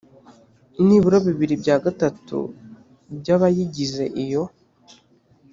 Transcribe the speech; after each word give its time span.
nibura 0.85 1.17
bibiri 1.27 1.53
bya 1.63 1.75
gatatu 1.85 2.37
by 3.17 3.27
abayigize 3.35 4.03
iyo 4.23 4.43